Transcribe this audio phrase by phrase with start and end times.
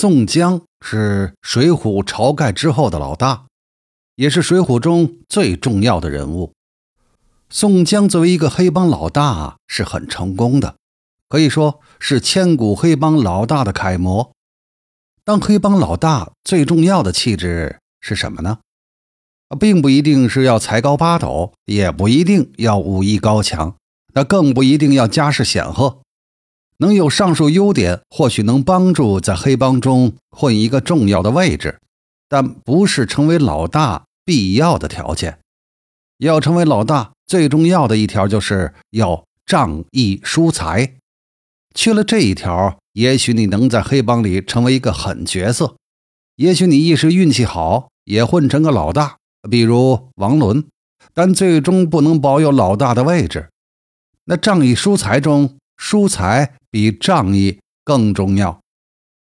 [0.00, 3.46] 宋江是水浒晁盖之后的老大，
[4.14, 6.52] 也是水浒中最重要的人物。
[7.50, 10.76] 宋江作为一个黑帮老大是很成功的，
[11.28, 14.30] 可以说是千古黑帮老大的楷模。
[15.24, 18.60] 当黑帮老大最重要的气质是什么呢？
[19.58, 23.74] 并不一定是要才高八斗，也不一定要武艺高强，
[24.14, 25.98] 那更不一定要家世显赫。
[26.78, 31.80] 能有上述优点，或许能帮助在黑帮中混一个重要的位置，
[32.28, 35.38] 但不是成为老大必要的条件。
[36.18, 40.94] 要成为老大，最重要的一条就是要仗义疏财。
[41.74, 45.76] 缺了这一条，也许你能在黑帮里成为一个狠角色，
[46.36, 49.16] 也许你一时运气好，也混成个老大，
[49.50, 50.64] 比如王伦，
[51.12, 53.48] 但最终不能保有老大的位置。
[54.24, 56.54] 那仗义疏财中，疏财。
[56.70, 58.60] 比仗义更重要。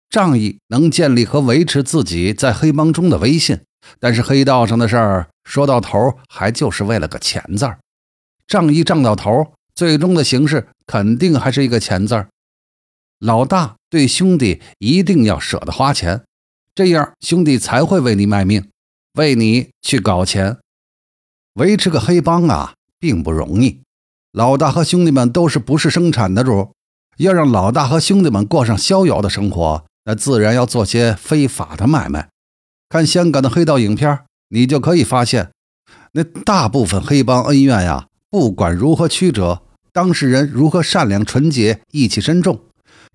[0.09, 3.61] 仗义能建立和维持自己在黑帮中的威信，
[3.99, 7.80] 但是黑道上的事儿说到头还就是为了个钱字儿。
[8.47, 12.30] 仗义仗到头，最终的形式肯定还是一个钱字儿。
[13.19, 16.23] 老大对兄弟一定要舍得花钱，
[16.73, 18.67] 这样兄弟才会为你卖命，
[19.14, 20.58] 为你去搞钱。
[21.53, 23.81] 维持个黑帮啊，并不容易。
[24.31, 26.73] 老大和兄弟们都是不是生产的主。
[27.20, 32.30] 要让老大和兄弟们过上逍遥的生活，那自然要做些非法的买卖。
[32.88, 35.52] 看香港的黑道影片，你就可以发现，
[36.14, 42.61] 那大部分黑帮恩怨呀，不管如何曲折，当事人如何善良纯洁、义气深重，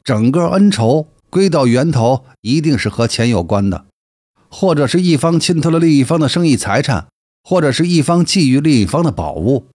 [0.05, 3.87] 整个恩仇归到源头，一定是和钱有关的，
[4.51, 7.07] 或者是一方侵吞了另一方的生意财产，
[7.43, 9.69] 或者是一方觊觎另一方的宝物，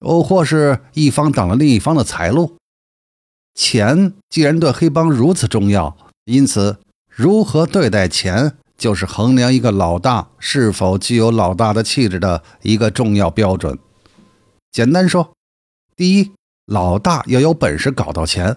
[0.00, 2.58] 哦，或是一方挡了另一方的财路。
[3.60, 5.94] 钱既然对黑帮如此重要，
[6.24, 13.78] 因此如何对待钱，就是衡量一个老大是否具有老大的气质的一个重要标准。
[14.72, 15.34] 简单说，
[15.94, 16.32] 第一，
[16.64, 18.56] 老大要有本事搞到钱，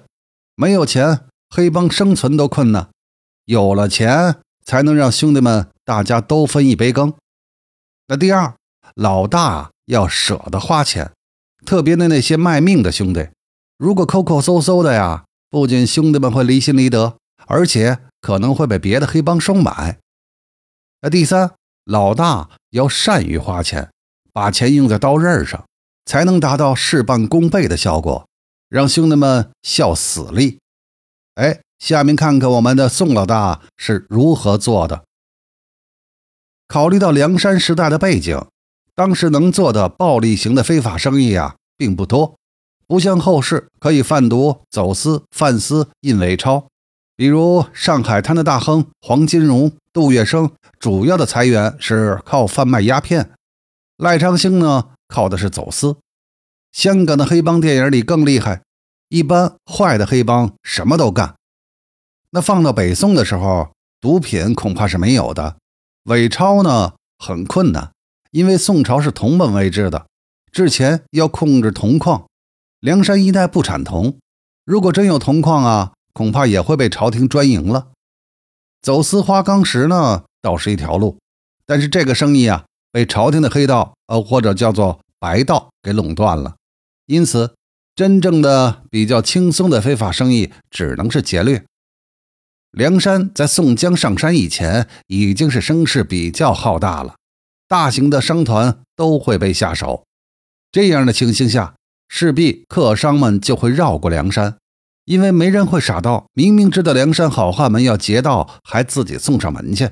[0.56, 2.86] 没有钱，黑帮生存都困难；
[3.44, 7.14] 有了钱，才能让兄弟们大家都分一杯羹。
[8.08, 8.56] 那第二，
[8.96, 11.12] 老大要舍得花钱，
[11.66, 13.28] 特别的那些卖命的兄弟。
[13.84, 17.18] 如果抠抠搜搜的呀，不仅兄弟们会离心离德，
[17.48, 20.00] 而且可能会被别的黑帮收买。
[21.02, 23.92] 那第三，老大要善于花钱，
[24.32, 25.66] 把钱用在刀刃上，
[26.06, 28.26] 才能达到事半功倍的效果，
[28.70, 30.60] 让兄弟们效死力。
[31.36, 35.04] 哎，下面看看我们的宋老大是如何做的。
[36.70, 38.42] 考虑到梁山时代的背景，
[38.96, 42.38] 当时能做的暴力型的非法生意啊，并不多。
[42.88, 46.68] 不像后世可以贩毒、走私、贩私、印伪钞，
[47.16, 53.26] 比如上海滩的大亨黄金荣、杜月笙，主要的财源是靠贩卖鸦片；
[53.98, 55.98] 赖昌星呢，靠的是走私。
[56.72, 58.64] 香港的黑帮电影里更厉害，
[59.10, 61.36] 一般坏的黑帮什么都干。
[62.32, 63.70] 那放到北宋的时候，
[64.02, 65.58] 毒品恐怕是没有的，
[66.06, 67.92] 伪钞呢很困难，
[68.32, 70.08] 因为宋朝是铜本位制的，
[70.52, 72.26] 制钱要控制铜矿。
[72.84, 74.18] 梁山一带不产铜，
[74.66, 77.88] 如果真有铜矿啊，恐怕也会被朝廷专营了。
[78.82, 81.18] 走私花岗石呢，倒是一条路，
[81.66, 86.56] 但是这个生意啊，被朝廷的黑道，呃，或者叫做白道给垄断了。
[87.06, 87.56] 因此，
[87.96, 91.64] 真正的比较轻松的非法生意，只能是劫掠。
[92.72, 97.16] 梁山在宋江上山以前，已经是声势比较浩大了，
[97.66, 100.04] 大型的商团都会被下手。
[100.70, 101.76] 这样的情形下。
[102.16, 104.60] 势必客商们就会绕过梁山，
[105.06, 109.90] 因为没人会傻到明明知道梁山好汉们要劫道，还自己送上门去。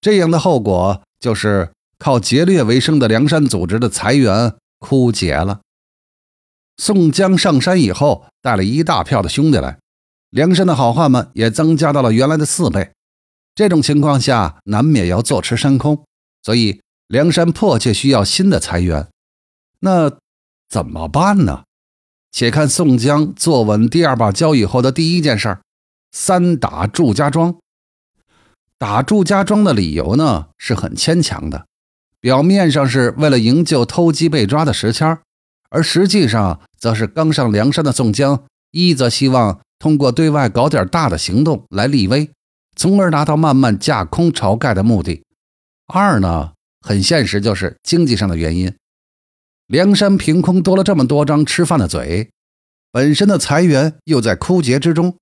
[0.00, 5.62] 这样的后果就是靠劫掠为生的梁山组织的财源枯竭了。
[6.76, 9.80] 宋江上山以后，带了一大票的兄弟来，
[10.30, 12.92] 梁山的好汉们也增加到了原来的四倍。
[13.56, 16.04] 这种情况下，难免要坐吃山空，
[16.44, 19.08] 所以梁山迫切需要新的财源。
[19.80, 20.19] 那。
[20.70, 21.64] 怎么办呢？
[22.30, 25.58] 且看宋江坐稳第二把交椅后的第一件事：
[26.12, 27.56] 三打祝家庄。
[28.78, 31.66] 打祝家庄的理由呢，是很牵强的。
[32.20, 35.18] 表面上是为了营救偷鸡被抓的石谦
[35.70, 42.30] 而实际上则是刚上梁山的宋江，一则希望通过对外搞点大的行动来立威，
[42.76, 45.22] 从而达到慢慢架空晁盖的目的；
[45.86, 48.72] 二呢，很现实，就是经济上的原因。
[49.70, 52.28] 梁山凭空多了这么多张吃饭的嘴，
[52.90, 55.16] 本身的财源又在枯竭之中，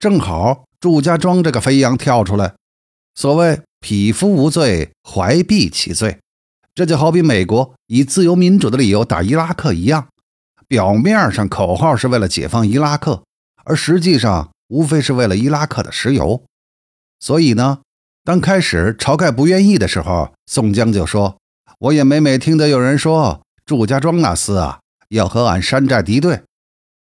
[0.00, 2.56] 正好祝家庄这个肥羊跳出来。
[3.14, 6.18] 所谓“匹夫无罪，怀璧其罪”，
[6.74, 10.08] 这就好比美国以自由民主的理由打伊拉克一样，
[10.66, 13.22] 表面上口号是为了解放伊拉克，
[13.62, 16.42] 而实际上无非是为了伊拉克的石油。
[17.20, 17.78] 所以呢，
[18.24, 21.38] 当开始晁盖不愿意的时候，宋江就说
[21.78, 26.42] ：“我也每每听得有人说，祝家庄那厮啊，要和俺山寨敌对。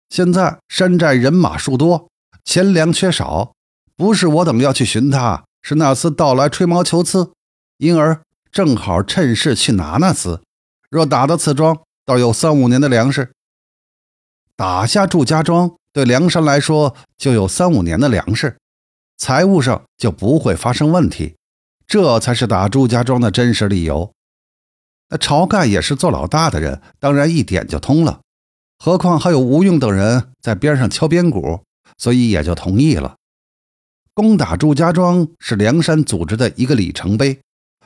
[0.10, 2.10] 现在山寨人马数多，
[2.44, 3.54] 钱粮缺少，
[3.96, 7.32] 不是我等要去寻他，是那厮到来吹毛求疵，
[7.78, 8.22] 因而
[8.52, 10.42] 正好趁势去拿那厮。
[10.90, 13.32] 若打到此庄，倒有三五年的粮食。
[14.58, 18.58] 打下祝家庄，对梁山来说就有三五年的粮食。”
[19.18, 21.36] 财务上就不会发生问题，
[21.86, 24.12] 这才是打祝家庄的真实理由。
[25.12, 28.22] 那晁盖也是做老大的人，当然一点就通了。
[28.80, 31.62] 何况还有吴用等人在边上敲边鼓，
[31.98, 33.18] 所以也就同意了。
[34.14, 37.40] 攻打祝家庄是梁山组织的一个里程碑，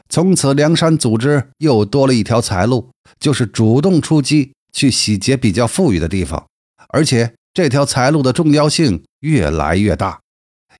[0.07, 6.45] 从此梁山组织又多了一条财路，就是主动出击去洗劫比较富裕的地方，
[6.89, 10.21] 而且这条财路的重要性越来越大。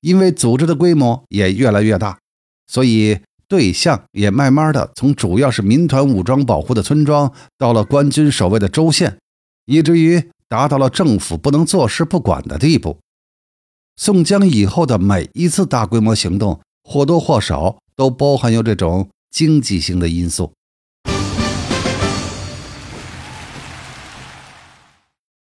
[0.02, 2.20] 因为组织的规模也越来越大，
[2.68, 9.18] 所以对象也慢慢的从主要是民团武装保护的村庄，到了官军守卫的州县，
[9.66, 12.98] 以至于达到了政府不能坐视不管的地步。
[13.98, 20.52] 宋江以后的每一次大规模行动，或多或少都包含有这种经济性的因素。